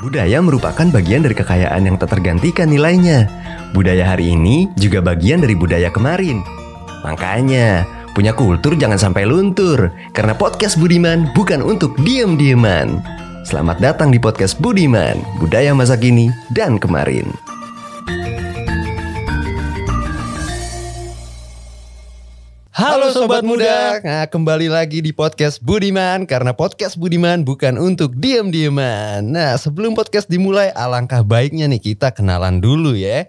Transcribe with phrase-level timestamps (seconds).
[0.00, 3.28] Budaya merupakan bagian dari kekayaan yang tak tergantikan nilainya.
[3.76, 6.40] Budaya hari ini juga bagian dari budaya kemarin.
[7.04, 7.84] Makanya,
[8.16, 9.92] punya kultur jangan sampai luntur.
[10.16, 13.04] Karena podcast Budiman bukan untuk diem-dieman.
[13.44, 17.28] Selamat datang di podcast Budiman, budaya masa kini dan kemarin.
[22.70, 29.26] Halo sobat muda, nah, kembali lagi di podcast Budiman karena podcast Budiman bukan untuk diem-dieman.
[29.26, 33.26] Nah, sebelum podcast dimulai, alangkah baiknya nih kita kenalan dulu ya.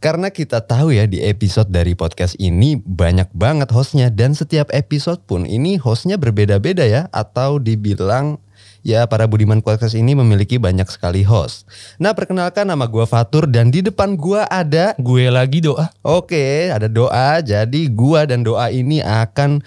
[0.00, 5.20] Karena kita tahu ya di episode dari podcast ini banyak banget hostnya dan setiap episode
[5.28, 8.40] pun ini hostnya berbeda-beda ya atau dibilang
[8.86, 11.66] ya para Budiman Podcast ini memiliki banyak sekali host.
[11.98, 15.88] Nah perkenalkan nama gua Fatur dan di depan gua ada Gue lagi doa.
[16.02, 17.38] Oke, ada doa.
[17.38, 19.62] Jadi gua dan doa ini akan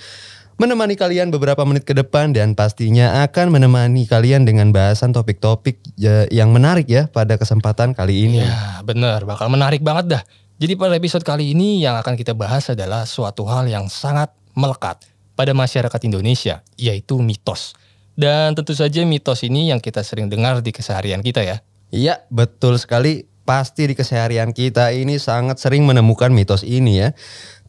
[0.62, 6.30] menemani kalian beberapa menit ke depan dan pastinya akan menemani kalian dengan bahasan topik-topik ya,
[6.30, 8.46] yang menarik ya pada kesempatan kali ini.
[8.46, 10.24] Ya bener, bakal menarik banget dah.
[10.62, 15.02] Jadi pada episode kali ini yang akan kita bahas adalah suatu hal yang sangat melekat
[15.34, 17.74] pada masyarakat Indonesia, yaitu mitos.
[18.16, 21.58] Dan tentu saja mitos ini yang kita sering dengar di keseharian kita ya.
[21.92, 23.28] Iya, betul sekali.
[23.42, 27.10] Pasti di keseharian kita ini sangat sering menemukan mitos ini ya.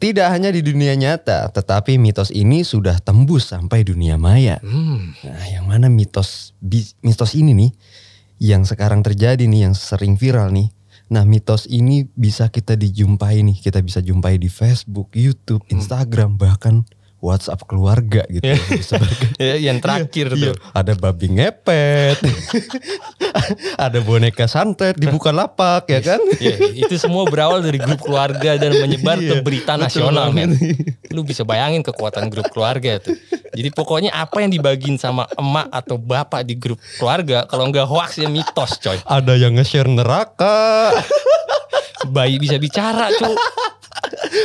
[0.03, 4.59] Tidak hanya di dunia nyata, tetapi mitos ini sudah tembus sampai dunia maya.
[4.61, 6.53] Hmm, Nah, yang mana mitos
[7.03, 7.71] mitos ini nih
[8.43, 10.75] yang sekarang terjadi nih yang sering viral nih.
[11.13, 16.83] Nah, mitos ini bisa kita dijumpai nih, kita bisa jumpai di Facebook, YouTube, Instagram, bahkan
[17.23, 18.43] WhatsApp keluarga gitu.
[18.43, 19.29] ya, disebarkan.
[19.47, 20.55] ya, yang terakhir Iya, tuh.
[20.75, 22.19] ada babi ngepet.
[23.87, 26.19] ada boneka santet dibuka lapak ya kan?
[26.43, 30.59] Ya, itu semua berawal dari grup keluarga dan menyebar ke Iya, berita betul nasional men.
[31.15, 33.15] Lu bisa bayangin kekuatan grup keluarga tuh.
[33.55, 38.19] Jadi pokoknya apa yang dibagiin sama emak atau bapak di grup keluarga kalau nggak hoax
[38.19, 38.99] ya mitos coy.
[39.07, 40.91] Ada yang nge-share neraka.
[42.11, 43.31] Bayi bisa bicara cuy.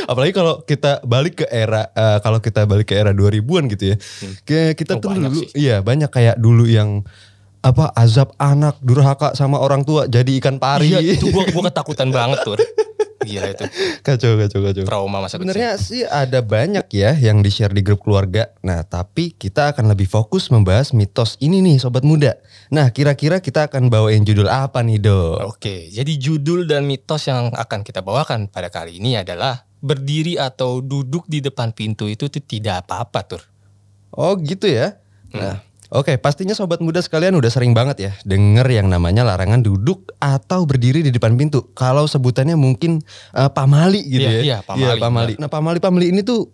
[0.08, 3.96] Apalagi kalau kita balik ke era eh, kalau kita balik ke era 2000-an gitu ya.
[4.42, 5.48] Kayak kita Oh, tuh banyak dulu sih.
[5.60, 7.04] iya banyak kayak dulu yang
[7.60, 10.88] apa azab anak durhaka sama orang tua jadi ikan pari.
[10.88, 12.56] Iya itu gua, gua ketakutan banget tuh.
[13.26, 13.64] Gila itu.
[14.06, 14.84] kacau kacau kacau.
[14.86, 15.50] Trauma masa kecil.
[15.50, 18.54] Sebenarnya sih ada banyak ya yang di-share di grup keluarga.
[18.62, 22.38] Nah, tapi kita akan lebih fokus membahas mitos ini nih sobat muda.
[22.70, 25.38] Nah, kira-kira kita akan bawain judul apa nih, Do?
[25.50, 30.82] Oke, jadi judul dan mitos yang akan kita bawakan pada kali ini adalah berdiri atau
[30.82, 33.42] duduk di depan pintu itu tuh tidak apa-apa tur.
[34.14, 34.98] Oh, gitu ya.
[35.30, 35.60] Hmm.
[35.88, 40.68] Oke, pastinya sobat muda sekalian udah sering banget ya denger yang namanya larangan duduk atau
[40.68, 41.72] berdiri di depan pintu.
[41.72, 43.00] Kalau sebutannya mungkin
[43.32, 44.42] eh, pamali gitu Iya, ya.
[44.44, 45.34] iya, pamali, pamali.
[45.40, 46.52] Nah, pamali-pamali ini tuh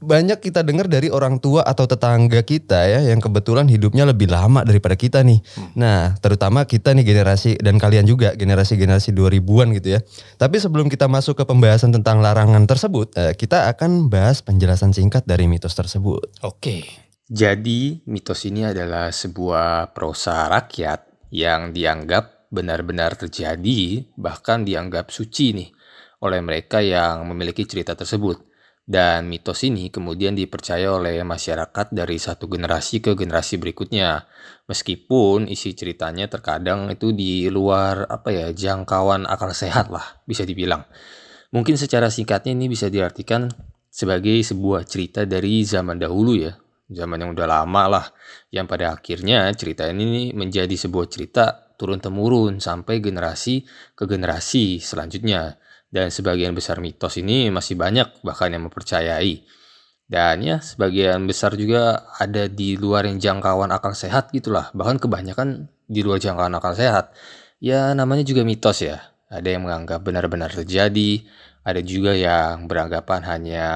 [0.00, 4.64] banyak kita dengar dari orang tua atau tetangga kita ya yang kebetulan hidupnya lebih lama
[4.64, 5.44] daripada kita nih.
[5.54, 5.70] Hmm.
[5.76, 10.00] Nah, terutama kita nih generasi dan kalian juga generasi-generasi 2000-an gitu ya.
[10.40, 15.28] Tapi sebelum kita masuk ke pembahasan tentang larangan tersebut, eh, kita akan bahas penjelasan singkat
[15.28, 16.32] dari mitos tersebut.
[16.42, 17.09] Oke.
[17.30, 25.70] Jadi, mitos ini adalah sebuah prosa rakyat yang dianggap benar-benar terjadi, bahkan dianggap suci nih
[26.26, 28.50] oleh mereka yang memiliki cerita tersebut.
[28.82, 34.26] Dan mitos ini kemudian dipercaya oleh masyarakat dari satu generasi ke generasi berikutnya.
[34.66, 40.82] Meskipun isi ceritanya terkadang itu di luar apa ya, jangkauan akal sehat lah bisa dibilang.
[41.54, 43.46] Mungkin secara singkatnya ini bisa diartikan
[43.86, 46.58] sebagai sebuah cerita dari zaman dahulu ya,
[46.90, 48.06] zaman yang udah lama lah.
[48.50, 53.64] Yang pada akhirnya cerita ini menjadi sebuah cerita turun temurun sampai generasi
[53.96, 55.56] ke generasi selanjutnya.
[55.90, 59.42] Dan sebagian besar mitos ini masih banyak bahkan yang mempercayai.
[60.10, 64.70] Dan ya sebagian besar juga ada di luar yang jangkauan akal sehat gitulah.
[64.74, 67.14] Bahkan kebanyakan di luar jangkauan akal sehat.
[67.62, 69.02] Ya namanya juga mitos ya.
[69.30, 71.22] Ada yang menganggap benar-benar terjadi.
[71.62, 73.66] Ada juga yang beranggapan hanya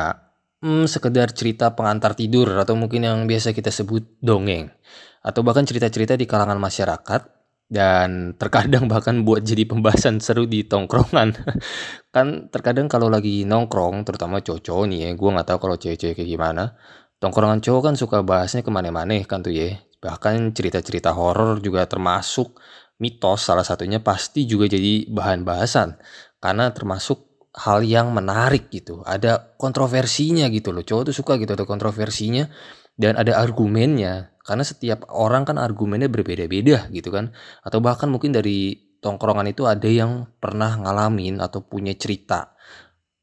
[0.65, 4.73] Hmm, sekedar cerita pengantar tidur atau mungkin yang biasa kita sebut dongeng.
[5.21, 7.21] Atau bahkan cerita-cerita di kalangan masyarakat.
[7.69, 11.37] Dan terkadang bahkan buat jadi pembahasan seru di tongkrongan.
[12.15, 16.31] Kan terkadang kalau lagi nongkrong terutama cowok-cowok nih ya gue nggak tahu kalau cewek-cewek kayak
[16.31, 16.79] gimana
[17.19, 19.81] tongkrongan cowok kan suka bahasnya ke mana-mana kan tuh ya.
[20.01, 22.61] Bahkan cerita-cerita horor juga termasuk
[23.01, 25.97] mitos salah satunya pasti juga jadi bahan bahasan.
[26.39, 29.07] Karena termasuk hal yang menarik gitu.
[29.07, 30.83] Ada kontroversinya gitu loh.
[30.83, 32.51] Cowok tuh suka gitu ada kontroversinya
[32.99, 34.35] dan ada argumennya.
[34.45, 37.31] Karena setiap orang kan argumennya berbeda-beda gitu kan.
[37.63, 42.53] Atau bahkan mungkin dari tongkrongan itu ada yang pernah ngalamin atau punya cerita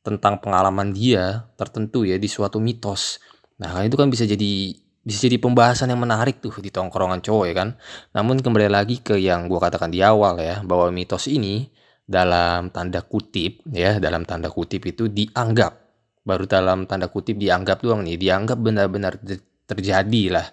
[0.02, 3.22] tentang pengalaman dia tertentu ya di suatu mitos.
[3.62, 7.56] Nah, itu kan bisa jadi bisa jadi pembahasan yang menarik tuh di tongkrongan cowok ya
[7.58, 7.70] kan.
[8.14, 11.70] Namun kembali lagi ke yang gue katakan di awal ya, bahwa mitos ini
[12.12, 15.80] dalam tanda kutip ya, dalam tanda kutip itu dianggap.
[16.22, 19.18] Baru dalam tanda kutip dianggap doang nih, dianggap benar-benar
[19.66, 20.48] terjadi lah.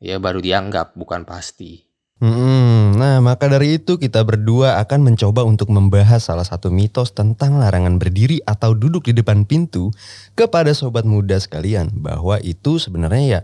[0.00, 1.90] Ya baru dianggap, bukan pasti.
[2.20, 7.56] Hmm, nah, maka dari itu kita berdua akan mencoba untuk membahas salah satu mitos tentang
[7.56, 9.88] larangan berdiri atau duduk di depan pintu
[10.36, 13.40] kepada sobat muda sekalian bahwa itu sebenarnya ya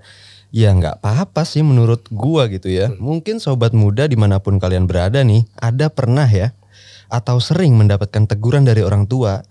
[0.52, 2.92] ya nggak apa-apa sih menurut gua gitu ya.
[3.00, 6.52] Mungkin sobat muda di mana pun kalian berada nih ada pernah ya
[7.06, 9.42] atau sering mendapatkan teguran dari orang tua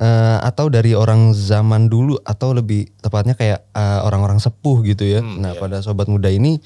[0.00, 5.20] uh, atau dari orang zaman dulu atau lebih tepatnya kayak uh, orang-orang sepuh gitu ya.
[5.20, 5.60] Hmm, nah, iya.
[5.60, 6.58] pada sobat muda ini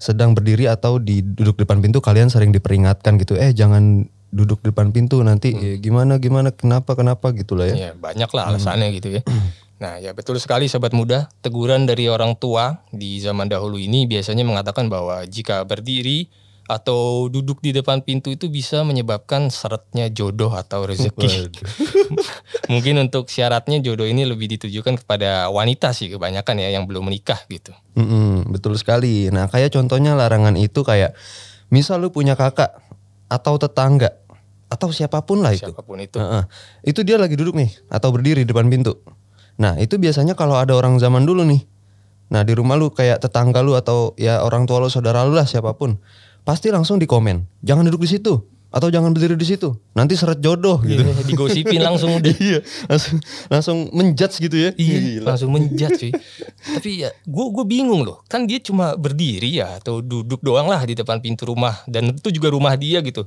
[0.00, 4.94] sedang berdiri atau di duduk depan pintu kalian sering diperingatkan gitu eh jangan duduk depan
[4.96, 5.60] pintu nanti hmm.
[5.60, 7.76] ya, gimana gimana kenapa kenapa gitulah ya.
[7.76, 8.96] ya banyak lah alasannya hmm.
[8.96, 9.22] gitu ya
[9.82, 14.40] nah ya betul sekali sobat muda teguran dari orang tua di zaman dahulu ini biasanya
[14.40, 16.32] mengatakan bahwa jika berdiri
[16.70, 21.50] atau duduk di depan pintu itu bisa menyebabkan syaratnya jodoh atau rezeki.
[22.72, 27.42] Mungkin untuk syaratnya jodoh ini lebih ditujukan kepada wanita sih kebanyakan ya yang belum menikah
[27.50, 27.74] gitu.
[27.98, 29.34] Mm-hmm, betul sekali.
[29.34, 31.18] Nah kayak contohnya larangan itu kayak
[31.74, 32.70] misal lu punya kakak
[33.26, 34.14] atau tetangga
[34.70, 35.66] atau siapa pun lah itu.
[35.66, 36.22] Siapa pun itu.
[36.22, 36.46] Uh-uh.
[36.86, 38.94] Itu dia lagi duduk nih atau berdiri di depan pintu.
[39.58, 41.66] Nah itu biasanya kalau ada orang zaman dulu nih.
[42.30, 45.50] Nah di rumah lu kayak tetangga lu atau ya orang tua lu saudara lu lah
[45.50, 45.98] siapa pun
[46.42, 48.40] pasti langsung di komen jangan duduk di situ
[48.70, 49.74] atau jangan berdiri di situ.
[49.98, 51.02] Nanti seret jodoh gitu.
[51.02, 52.34] iya, digosipin langsung udah.
[52.38, 53.16] Iya langsung
[53.50, 54.70] langsung menjudge gitu ya.
[54.78, 56.12] Iya langsung menjudge sih
[56.60, 58.22] tapi ya gue gue bingung loh.
[58.30, 61.82] Kan dia cuma berdiri ya atau duduk doang lah di depan pintu rumah.
[61.90, 63.26] Dan itu juga rumah dia gitu.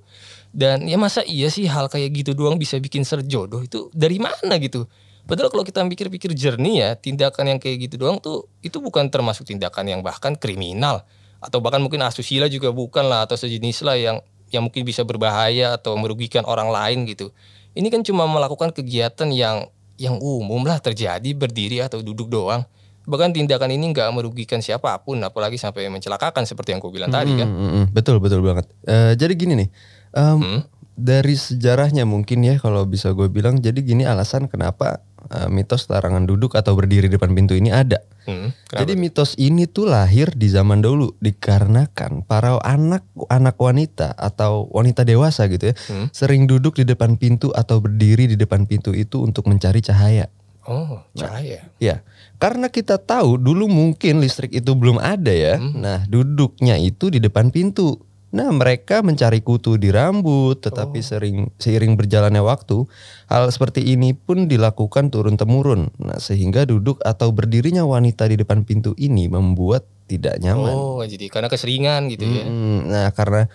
[0.56, 3.60] Dan ya masa iya sih hal kayak gitu doang bisa bikin seret jodoh?
[3.60, 4.88] Itu dari mana gitu?
[5.24, 9.48] Padahal kalau kita pikir-pikir jernih ya, tindakan yang kayak gitu doang tuh itu bukan termasuk
[9.48, 11.08] tindakan yang bahkan kriminal
[11.44, 14.18] atau bahkan mungkin asusila juga bukan lah atau sejenis lah yang
[14.54, 17.34] yang mungkin bisa berbahaya atau merugikan orang lain gitu.
[17.74, 19.68] Ini kan cuma melakukan kegiatan yang
[19.98, 22.62] yang umum lah terjadi berdiri atau duduk doang.
[23.04, 27.20] Bahkan tindakan ini nggak merugikan siapa pun, apalagi sampai mencelakakan seperti yang gue bilang hmm,
[27.20, 27.48] tadi kan.
[27.50, 28.70] Hmm, betul betul banget.
[28.88, 29.70] Uh, jadi gini nih,
[30.16, 30.60] um, hmm?
[30.96, 36.28] dari sejarahnya mungkin ya kalau bisa gue bilang, jadi gini alasan kenapa uh, mitos larangan
[36.28, 38.02] duduk atau berdiri depan pintu ini ada.
[38.24, 44.72] Hmm, Jadi mitos ini tuh lahir di zaman dulu dikarenakan para anak anak wanita atau
[44.72, 46.08] wanita dewasa gitu ya hmm.
[46.16, 50.32] sering duduk di depan pintu atau berdiri di depan pintu itu untuk mencari cahaya.
[50.64, 51.68] Oh, cahaya.
[51.68, 51.96] Nah, ya.
[52.40, 55.60] Karena kita tahu dulu mungkin listrik itu belum ada ya.
[55.60, 55.84] Hmm.
[55.84, 58.00] Nah, duduknya itu di depan pintu.
[58.34, 61.06] Nah, mereka mencari kutu di rambut, tetapi oh.
[61.06, 62.82] sering seiring berjalannya waktu,
[63.30, 65.94] hal seperti ini pun dilakukan turun temurun.
[66.02, 70.74] Nah, sehingga duduk atau berdirinya wanita di depan pintu ini membuat tidak nyaman.
[70.74, 72.46] Oh, jadi karena keseringan gitu ya.
[72.90, 73.46] nah, karena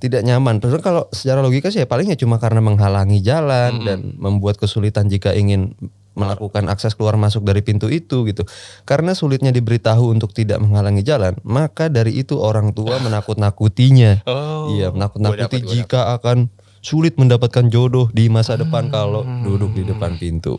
[0.00, 0.62] tidak nyaman.
[0.62, 3.86] Terus kalau secara logika sih ya palingnya cuma karena menghalangi jalan -hmm.
[3.86, 5.76] dan membuat kesulitan jika ingin
[6.18, 8.42] melakukan akses keluar masuk dari pintu itu gitu.
[8.84, 14.26] Karena sulitnya diberitahu untuk tidak menghalangi jalan, maka dari itu orang tua menakut-nakutinya.
[14.26, 18.92] Oh, iya, menakut-nakuti jika akan sulit mendapatkan jodoh di masa depan hmm.
[18.92, 20.58] kalau duduk di depan pintu.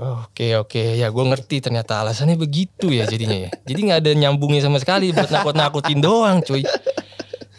[0.00, 3.50] Oke oke ya gue ngerti ternyata alasannya begitu ya jadinya ya.
[3.68, 6.64] Jadi nggak ada nyambungnya sama sekali buat nakut-nakutin doang cuy.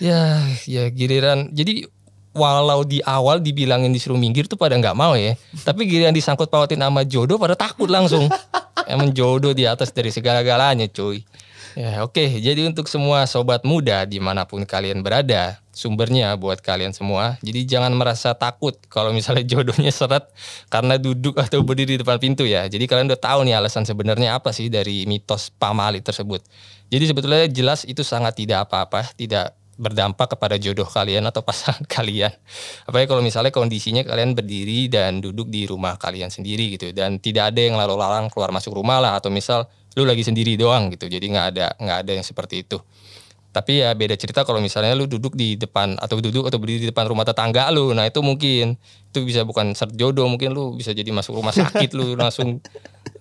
[0.02, 1.86] Ya ya giliran jadi
[2.32, 5.36] walau di awal dibilangin disuruh minggir tuh pada nggak mau ya.
[5.64, 8.28] Tapi giliran disangkut pautin sama jodoh pada takut langsung.
[8.88, 11.24] Emang jodoh di atas dari segala-galanya cuy.
[11.72, 12.44] Ya oke, okay.
[12.44, 17.40] jadi untuk semua sobat muda di mana pun kalian berada, sumbernya buat kalian semua.
[17.40, 20.28] Jadi jangan merasa takut kalau misalnya jodohnya seret
[20.68, 22.68] karena duduk atau berdiri di depan pintu ya.
[22.68, 26.44] Jadi kalian udah tahu nih alasan sebenarnya apa sih dari mitos pamali tersebut.
[26.92, 32.30] Jadi sebetulnya jelas itu sangat tidak apa-apa, tidak berdampak kepada jodoh kalian atau pasangan kalian.
[32.86, 37.50] Apalagi kalau misalnya kondisinya kalian berdiri dan duduk di rumah kalian sendiri gitu dan tidak
[37.50, 39.66] ada yang lalu lalang keluar masuk rumah lah atau misal
[39.98, 41.10] lu lagi sendiri doang gitu.
[41.10, 42.78] Jadi nggak ada nggak ada yang seperti itu.
[43.52, 46.90] Tapi ya beda cerita kalau misalnya lu duduk di depan atau duduk atau berdiri di
[46.96, 47.92] depan rumah tetangga lu.
[47.92, 48.80] Nah, itu mungkin
[49.12, 52.64] itu bisa bukan jodoh, mungkin lu bisa jadi masuk rumah sakit lu langsung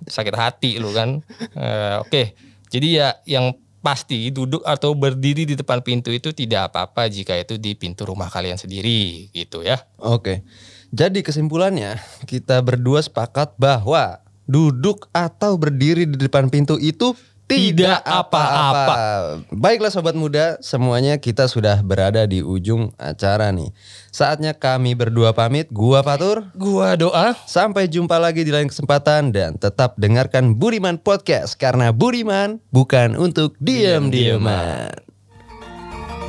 [0.07, 1.27] sakit hati lu kan.
[1.59, 2.15] Uh, oke.
[2.15, 2.27] Okay.
[2.71, 7.57] Jadi ya yang pasti duduk atau berdiri di depan pintu itu tidak apa-apa jika itu
[7.57, 9.81] di pintu rumah kalian sendiri gitu ya.
[9.97, 10.45] Oke.
[10.93, 11.97] Jadi kesimpulannya
[12.29, 14.21] kita berdua sepakat bahwa
[14.51, 17.15] duduk atau berdiri di depan pintu itu
[17.51, 19.43] tidak apa-apa.
[19.51, 23.75] Baiklah sobat muda, semuanya kita sudah berada di ujung acara nih.
[24.15, 26.47] Saatnya kami berdua pamit, gua Fatur.
[26.55, 27.35] Gua doa.
[27.51, 33.59] Sampai jumpa lagi di lain kesempatan dan tetap dengarkan Budiman Podcast karena Budiman bukan untuk
[33.59, 34.95] diam-diaman.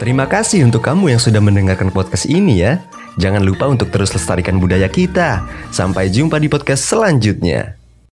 [0.01, 2.81] Terima kasih untuk kamu yang sudah mendengarkan podcast ini ya.
[3.21, 5.45] Jangan lupa untuk terus lestarikan budaya kita.
[5.69, 7.80] Sampai jumpa di podcast selanjutnya.